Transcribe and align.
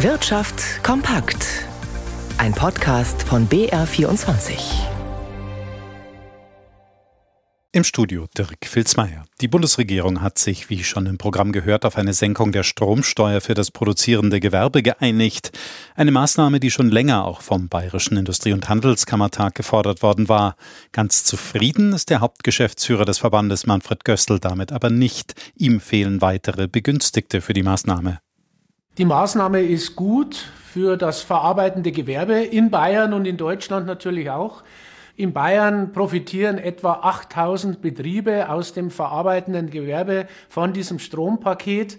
Wirtschaft 0.00 0.84
kompakt. 0.84 1.64
Ein 2.36 2.52
Podcast 2.52 3.22
von 3.22 3.48
BR24. 3.48 4.58
Im 7.72 7.82
Studio 7.82 8.26
Dirk 8.36 8.66
Filzmeier. 8.66 9.24
Die 9.40 9.48
Bundesregierung 9.48 10.20
hat 10.20 10.36
sich, 10.36 10.68
wie 10.68 10.84
schon 10.84 11.06
im 11.06 11.16
Programm 11.16 11.50
gehört, 11.50 11.86
auf 11.86 11.96
eine 11.96 12.12
Senkung 12.12 12.52
der 12.52 12.62
Stromsteuer 12.62 13.40
für 13.40 13.54
das 13.54 13.70
produzierende 13.70 14.38
Gewerbe 14.38 14.82
geeinigt. 14.82 15.52
Eine 15.94 16.10
Maßnahme, 16.10 16.60
die 16.60 16.70
schon 16.70 16.90
länger 16.90 17.24
auch 17.24 17.40
vom 17.40 17.70
Bayerischen 17.70 18.18
Industrie- 18.18 18.52
und 18.52 18.68
Handelskammertag 18.68 19.54
gefordert 19.54 20.02
worden 20.02 20.28
war. 20.28 20.56
Ganz 20.92 21.24
zufrieden 21.24 21.94
ist 21.94 22.10
der 22.10 22.20
Hauptgeschäftsführer 22.20 23.06
des 23.06 23.16
Verbandes 23.16 23.66
Manfred 23.66 24.04
Gössel 24.04 24.40
damit 24.40 24.72
aber 24.72 24.90
nicht. 24.90 25.34
Ihm 25.56 25.80
fehlen 25.80 26.20
weitere 26.20 26.68
Begünstigte 26.68 27.40
für 27.40 27.54
die 27.54 27.62
Maßnahme. 27.62 28.20
Die 28.98 29.04
Maßnahme 29.04 29.60
ist 29.60 29.94
gut 29.94 30.36
für 30.36 30.96
das 30.96 31.20
verarbeitende 31.20 31.92
Gewerbe 31.92 32.40
in 32.40 32.70
Bayern 32.70 33.12
und 33.12 33.26
in 33.26 33.36
Deutschland 33.36 33.86
natürlich 33.86 34.30
auch. 34.30 34.62
In 35.16 35.34
Bayern 35.34 35.92
profitieren 35.92 36.56
etwa 36.56 37.00
8000 37.02 37.82
Betriebe 37.82 38.48
aus 38.48 38.72
dem 38.72 38.90
verarbeitenden 38.90 39.68
Gewerbe 39.68 40.28
von 40.48 40.72
diesem 40.72 40.98
Strompaket. 40.98 41.98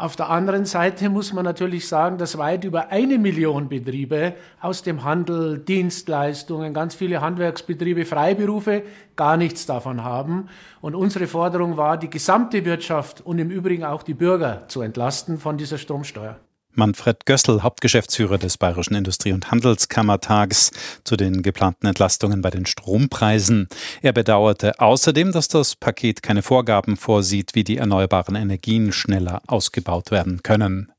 Auf 0.00 0.14
der 0.14 0.30
anderen 0.30 0.64
Seite 0.64 1.10
muss 1.10 1.32
man 1.32 1.44
natürlich 1.44 1.88
sagen, 1.88 2.18
dass 2.18 2.38
weit 2.38 2.62
über 2.62 2.92
eine 2.92 3.18
Million 3.18 3.68
Betriebe 3.68 4.34
aus 4.60 4.84
dem 4.84 5.02
Handel, 5.02 5.58
Dienstleistungen, 5.58 6.72
ganz 6.72 6.94
viele 6.94 7.20
Handwerksbetriebe, 7.20 8.04
Freiberufe 8.04 8.84
gar 9.16 9.36
nichts 9.36 9.66
davon 9.66 10.04
haben. 10.04 10.50
Und 10.80 10.94
unsere 10.94 11.26
Forderung 11.26 11.76
war, 11.76 11.96
die 11.96 12.10
gesamte 12.10 12.64
Wirtschaft 12.64 13.26
und 13.26 13.40
im 13.40 13.50
Übrigen 13.50 13.82
auch 13.82 14.04
die 14.04 14.14
Bürger 14.14 14.68
zu 14.68 14.82
entlasten 14.82 15.36
von 15.36 15.58
dieser 15.58 15.78
Stromsteuer. 15.78 16.38
Manfred 16.72 17.26
Gössel, 17.26 17.62
Hauptgeschäftsführer 17.62 18.38
des 18.38 18.58
Bayerischen 18.58 18.94
Industrie- 18.94 19.32
und 19.32 19.50
Handelskammertags, 19.50 20.70
zu 21.04 21.16
den 21.16 21.42
geplanten 21.42 21.86
Entlastungen 21.86 22.40
bei 22.40 22.50
den 22.50 22.66
Strompreisen. 22.66 23.68
Er 24.02 24.12
bedauerte 24.12 24.78
außerdem, 24.78 25.32
dass 25.32 25.48
das 25.48 25.76
Paket 25.76 26.22
keine 26.22 26.42
Vorgaben 26.42 26.96
vorsieht, 26.96 27.54
wie 27.54 27.64
die 27.64 27.78
erneuerbaren 27.78 28.36
Energien 28.36 28.92
schneller 28.92 29.42
ausgebaut 29.46 30.10
werden 30.10 30.42
können. 30.42 30.92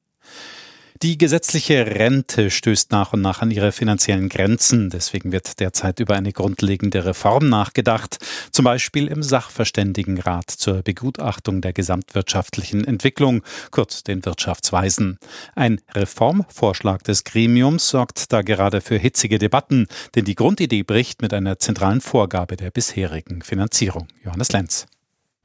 Die 1.01 1.17
gesetzliche 1.17 1.85
Rente 1.85 2.51
stößt 2.51 2.91
nach 2.91 3.13
und 3.13 3.21
nach 3.21 3.41
an 3.41 3.51
ihre 3.51 3.71
finanziellen 3.71 4.27
Grenzen. 4.27 4.89
Deswegen 4.89 5.31
wird 5.31 5.61
derzeit 5.61 6.01
über 6.01 6.17
eine 6.17 6.33
grundlegende 6.33 7.05
Reform 7.05 7.47
nachgedacht, 7.47 8.17
zum 8.51 8.65
Beispiel 8.65 9.07
im 9.07 9.23
Sachverständigenrat 9.23 10.51
zur 10.51 10.81
Begutachtung 10.83 11.61
der 11.61 11.71
gesamtwirtschaftlichen 11.71 12.83
Entwicklung, 12.83 13.43
kurz 13.71 14.03
den 14.03 14.25
Wirtschaftsweisen. 14.25 15.19
Ein 15.55 15.79
Reformvorschlag 15.95 17.01
des 17.05 17.23
Gremiums 17.23 17.87
sorgt 17.87 18.33
da 18.33 18.41
gerade 18.41 18.81
für 18.81 18.97
hitzige 18.97 19.39
Debatten, 19.39 19.87
denn 20.15 20.25
die 20.25 20.35
Grundidee 20.35 20.83
bricht 20.83 21.21
mit 21.21 21.33
einer 21.33 21.59
zentralen 21.59 22.01
Vorgabe 22.01 22.57
der 22.57 22.71
bisherigen 22.71 23.41
Finanzierung. 23.41 24.09
Johannes 24.25 24.51
Lenz. 24.51 24.85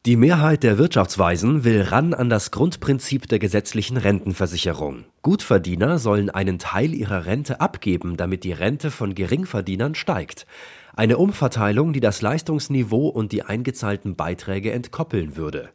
Die 0.07 0.17
Mehrheit 0.17 0.65
der 0.65 0.77
Wirtschaftsweisen 0.77 1.65
will 1.65 1.81
ran 1.81 2.13
an 2.13 2.29
das 2.29 2.51
Grundprinzip 2.51 3.27
der 3.27 3.39
gesetzlichen 3.39 3.97
Rentenversicherung. 3.97 5.07
Gutverdiener 5.23 5.99
sollen 5.99 6.29
einen 6.29 6.59
Teil 6.59 6.93
ihrer 6.93 7.25
Rente 7.25 7.63
abgeben, 7.63 8.19
damit 8.19 8.45
die 8.45 8.53
Rente 8.53 8.91
von 8.91 9.15
Geringverdienern 9.15 9.95
steigt. 9.95 10.47
Eine 10.95 11.17
Umverteilung, 11.17 11.95
die 11.95 12.01
das 12.01 12.21
Leistungsniveau 12.21 13.09
und 13.09 13.33
die 13.33 13.45
eingezahlten 13.45 14.15
Beiträge 14.15 14.73
entkoppeln 14.73 15.39
würde. 15.39 15.71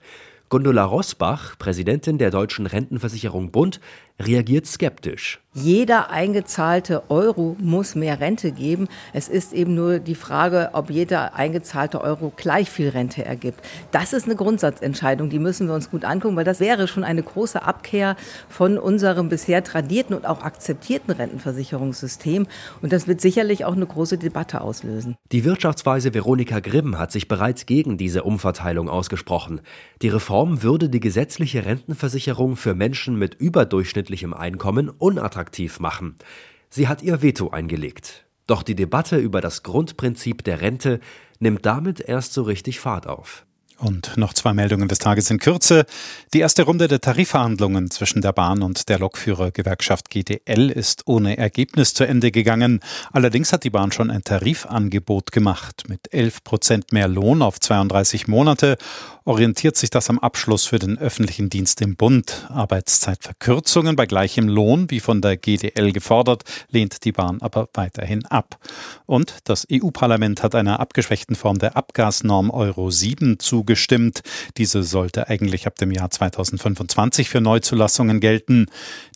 Gundula 0.49 0.83
Rosbach, 0.83 1.57
Präsidentin 1.57 2.19
der 2.19 2.29
Deutschen 2.29 2.67
Rentenversicherung 2.67 3.49
Bund, 3.49 3.79
reagiert 4.19 4.67
skeptisch. 4.67 5.39
Jeder 5.55 6.11
eingezahlte 6.11 7.09
Euro 7.09 7.55
muss 7.59 7.95
mehr 7.95 8.19
Rente 8.19 8.51
geben. 8.51 8.87
Es 9.13 9.27
ist 9.27 9.51
eben 9.51 9.73
nur 9.73 9.97
die 9.97 10.13
Frage, 10.13 10.69
ob 10.73 10.91
jeder 10.91 11.33
eingezahlte 11.33 12.01
Euro 12.01 12.31
gleich 12.35 12.69
viel 12.69 12.89
Rente 12.89 13.25
ergibt. 13.25 13.59
Das 13.91 14.13
ist 14.13 14.25
eine 14.25 14.35
Grundsatzentscheidung, 14.35 15.31
die 15.31 15.39
müssen 15.39 15.67
wir 15.67 15.73
uns 15.73 15.89
gut 15.89 16.05
angucken, 16.05 16.35
weil 16.35 16.43
das 16.43 16.59
wäre 16.59 16.87
schon 16.87 17.03
eine 17.03 17.23
große 17.23 17.63
Abkehr 17.63 18.15
von 18.47 18.77
unserem 18.77 19.29
bisher 19.29 19.63
tradierten 19.63 20.15
und 20.15 20.27
auch 20.27 20.43
akzeptierten 20.43 21.11
Rentenversicherungssystem. 21.11 22.45
Und 22.83 22.93
das 22.93 23.07
wird 23.07 23.19
sicherlich 23.19 23.65
auch 23.65 23.75
eine 23.75 23.87
große 23.87 24.19
Debatte 24.19 24.61
auslösen. 24.61 25.15
Die 25.31 25.45
Wirtschaftsweise 25.45 26.13
Veronika 26.13 26.59
Grimm 26.59 26.99
hat 26.99 27.11
sich 27.11 27.27
bereits 27.27 27.65
gegen 27.65 27.97
diese 27.97 28.21
Umverteilung 28.21 28.87
ausgesprochen. 28.87 29.61
Die 30.03 30.09
Reform 30.09 30.61
würde 30.61 30.89
die 30.89 30.99
gesetzliche 30.99 31.65
Rentenversicherung 31.65 32.55
für 32.55 32.75
Menschen 32.75 33.17
mit 33.17 33.33
überdurchschnittlichen 33.33 33.79
durchschnittlichem 33.79 34.33
Einkommen 34.35 34.89
unattraktiv 34.89 35.38
machen. 35.79 36.15
Sie 36.69 36.87
hat 36.87 37.01
ihr 37.01 37.21
Veto 37.21 37.49
eingelegt. 37.49 38.25
Doch 38.47 38.63
die 38.63 38.75
Debatte 38.75 39.17
über 39.17 39.41
das 39.41 39.63
Grundprinzip 39.63 40.43
der 40.43 40.61
Rente 40.61 40.99
nimmt 41.39 41.65
damit 41.65 41.99
erst 41.99 42.33
so 42.33 42.43
richtig 42.43 42.79
Fahrt 42.79 43.07
auf. 43.07 43.45
Und 43.79 44.17
noch 44.17 44.33
zwei 44.33 44.53
Meldungen 44.53 44.89
des 44.89 44.99
Tages 44.99 45.31
in 45.31 45.39
Kürze. 45.39 45.85
Die 46.33 46.41
erste 46.41 46.63
Runde 46.63 46.89
der 46.89 46.99
Tarifverhandlungen 46.99 47.89
zwischen 47.89 48.21
der 48.21 48.33
Bahn 48.33 48.61
und 48.61 48.89
der 48.89 48.99
Lokführergewerkschaft 48.99 50.09
GDL 50.09 50.69
ist 50.69 51.03
ohne 51.05 51.37
Ergebnis 51.37 51.93
zu 51.93 52.03
Ende 52.03 52.31
gegangen. 52.31 52.81
Allerdings 53.13 53.53
hat 53.53 53.63
die 53.63 53.69
Bahn 53.69 53.93
schon 53.93 54.11
ein 54.11 54.23
Tarifangebot 54.25 55.31
gemacht. 55.31 55.83
Mit 55.87 56.13
11 56.13 56.43
Prozent 56.43 56.91
mehr 56.91 57.07
Lohn 57.07 57.41
auf 57.41 57.57
32 57.61 58.27
Monate 58.27 58.77
orientiert 59.23 59.77
sich 59.77 59.91
das 59.91 60.09
am 60.09 60.19
Abschluss 60.19 60.65
für 60.65 60.79
den 60.79 60.97
öffentlichen 60.97 61.49
Dienst 61.49 61.81
im 61.81 61.95
Bund. 61.95 62.47
Arbeitszeitverkürzungen 62.49 63.95
bei 63.95 64.07
gleichem 64.07 64.49
Lohn, 64.49 64.89
wie 64.89 64.99
von 64.99 65.21
der 65.21 65.37
GDL 65.37 65.93
gefordert, 65.93 66.43
lehnt 66.69 67.05
die 67.05 67.11
Bahn 67.11 67.41
aber 67.41 67.69
weiterhin 67.73 68.25
ab. 68.25 68.57
Und 69.05 69.35
das 69.45 69.67
EU-Parlament 69.71 70.43
hat 70.43 70.55
einer 70.55 70.79
abgeschwächten 70.79 71.35
Form 71.35 71.59
der 71.59 71.77
Abgasnorm 71.77 72.49
Euro 72.49 72.89
7 72.91 73.39
zugestimmt. 73.39 73.68
Diese 74.57 74.83
sollte 74.83 75.27
eigentlich 75.29 75.67
ab 75.67 75.75
dem 75.77 75.91
Jahr 75.91 76.09
2025 76.09 77.29
für 77.29 77.41
Neuzulassungen 77.41 78.19
gelten. 78.19 78.65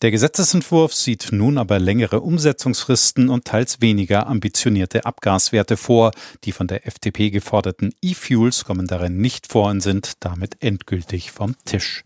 Der 0.02 0.12
Gesetzesentwurf 0.12 0.94
sieht 0.94 1.30
nun 1.32 1.58
aber 1.58 1.80
längere 1.80 2.22
Umsetzungsfristen 2.22 3.30
und 3.30 3.46
teils 3.46 3.82
weniger 3.82 4.28
ambitionierte 4.28 5.06
Abgaswerte 5.06 5.78
vor. 5.78 6.12
Die 6.44 6.52
von 6.52 6.68
der 6.68 6.88
FDP 6.88 7.30
geforderten 7.30 7.94
E-Fuels 8.02 8.66
kommen 8.66 8.88
darin 8.88 9.18
nicht 9.18 9.52
vor 9.52 9.70
und 9.70 9.82
sind 9.82 10.14
damit 10.20 10.64
endgültig 10.64 11.32
vom 11.32 11.56
Tisch. 11.66 12.04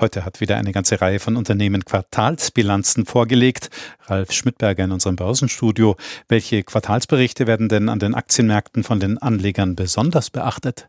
Heute 0.00 0.24
hat 0.24 0.40
wieder 0.40 0.56
eine 0.56 0.72
ganze 0.72 0.98
Reihe 1.02 1.18
von 1.18 1.36
Unternehmen 1.36 1.84
Quartalsbilanzen 1.84 3.04
vorgelegt. 3.04 3.68
Ralf 4.06 4.32
Schmidberger 4.32 4.84
in 4.84 4.92
unserem 4.92 5.16
Börsenstudio. 5.16 5.96
Welche 6.26 6.62
Quartalsberichte 6.62 7.46
werden 7.46 7.68
denn 7.68 7.90
an 7.90 7.98
den 7.98 8.14
Aktienmärkten 8.14 8.82
von 8.82 8.98
den 8.98 9.18
Anlegern 9.18 9.76
besonders 9.76 10.30
beachtet? 10.30 10.88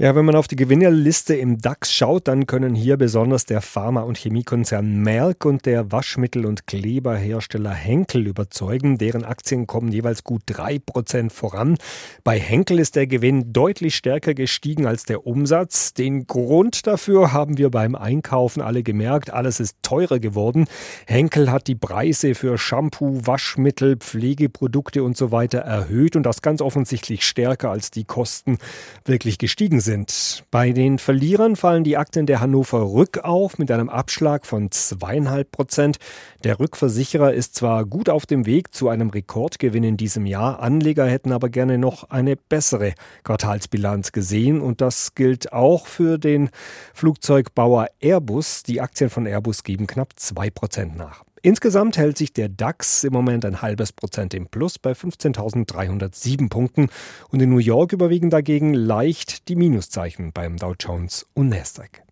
Ja, 0.00 0.14
wenn 0.14 0.24
man 0.24 0.34
auf 0.34 0.48
die 0.48 0.56
Gewinnerliste 0.56 1.34
im 1.34 1.58
DAX 1.58 1.92
schaut, 1.92 2.26
dann 2.26 2.46
können 2.46 2.74
hier 2.74 2.96
besonders 2.96 3.44
der 3.44 3.60
Pharma- 3.60 4.00
und 4.00 4.16
Chemiekonzern 4.16 5.02
Merck 5.02 5.44
und 5.44 5.66
der 5.66 5.92
Waschmittel- 5.92 6.46
und 6.46 6.66
Kleberhersteller 6.66 7.74
Henkel 7.74 8.26
überzeugen. 8.26 8.96
Deren 8.96 9.26
Aktien 9.26 9.66
kommen 9.66 9.92
jeweils 9.92 10.24
gut 10.24 10.40
drei 10.46 10.78
Prozent 10.78 11.34
voran. 11.34 11.76
Bei 12.24 12.40
Henkel 12.40 12.78
ist 12.78 12.96
der 12.96 13.06
Gewinn 13.08 13.52
deutlich 13.52 13.94
stärker 13.94 14.32
gestiegen 14.32 14.86
als 14.86 15.04
der 15.04 15.26
Umsatz. 15.26 15.92
Den 15.92 16.26
Grund 16.26 16.86
dafür 16.86 17.34
haben 17.34 17.58
wir 17.58 17.68
beim 17.70 17.94
Einkaufen 17.94 18.62
alle 18.62 18.82
gemerkt. 18.82 19.30
Alles 19.30 19.60
ist 19.60 19.76
teurer 19.82 20.18
geworden. 20.18 20.64
Henkel 21.06 21.52
hat 21.52 21.66
die 21.66 21.74
Preise 21.74 22.34
für 22.34 22.56
Shampoo, 22.56 23.26
Waschmittel, 23.26 23.98
Pflegeprodukte 23.98 25.02
und 25.02 25.18
so 25.18 25.30
weiter 25.30 25.58
erhöht 25.58 26.16
und 26.16 26.22
das 26.22 26.40
ganz 26.40 26.62
offensichtlich 26.62 27.22
stärker 27.26 27.70
als 27.70 27.90
die 27.90 28.04
Kosten 28.04 28.56
wirklich 29.04 29.36
gestiegen 29.36 29.80
sind 29.80 29.89
sind. 29.90 30.44
Bei 30.52 30.70
den 30.70 31.00
Verlierern 31.00 31.56
fallen 31.56 31.82
die 31.82 31.96
Aktien 31.96 32.24
der 32.24 32.40
Hannover 32.40 32.92
Rück 32.92 33.18
auf 33.24 33.58
mit 33.58 33.72
einem 33.72 33.88
Abschlag 33.88 34.46
von 34.46 34.70
zweieinhalb 34.70 35.50
Prozent. 35.50 35.96
Der 36.44 36.60
Rückversicherer 36.60 37.34
ist 37.34 37.56
zwar 37.56 37.84
gut 37.84 38.08
auf 38.08 38.24
dem 38.24 38.46
Weg 38.46 38.72
zu 38.72 38.88
einem 38.88 39.10
Rekordgewinn 39.10 39.82
in 39.82 39.96
diesem 39.96 40.26
Jahr, 40.26 40.60
Anleger 40.60 41.06
hätten 41.06 41.32
aber 41.32 41.48
gerne 41.48 41.76
noch 41.76 42.08
eine 42.08 42.36
bessere 42.36 42.94
Quartalsbilanz 43.24 44.12
gesehen 44.12 44.60
und 44.60 44.80
das 44.80 45.16
gilt 45.16 45.52
auch 45.52 45.88
für 45.88 46.18
den 46.18 46.50
Flugzeugbauer 46.94 47.88
Airbus. 48.00 48.62
Die 48.62 48.80
Aktien 48.80 49.10
von 49.10 49.26
Airbus 49.26 49.64
geben 49.64 49.88
knapp 49.88 50.12
zwei 50.14 50.50
Prozent 50.50 50.96
nach. 50.96 51.24
Insgesamt 51.42 51.96
hält 51.96 52.18
sich 52.18 52.34
der 52.34 52.50
DAX 52.50 53.02
im 53.02 53.14
Moment 53.14 53.46
ein 53.46 53.62
halbes 53.62 53.92
Prozent 53.92 54.34
im 54.34 54.46
Plus 54.46 54.78
bei 54.78 54.92
15.307 54.92 56.50
Punkten 56.50 56.88
und 57.30 57.40
in 57.40 57.48
New 57.48 57.58
York 57.58 57.92
überwiegen 57.94 58.28
dagegen 58.28 58.74
leicht 58.74 59.48
die 59.48 59.56
Minuszeichen 59.56 60.32
beim 60.32 60.58
Dow 60.58 60.74
Jones 60.78 61.26
und 61.32 61.48
Nasdaq. 61.48 62.02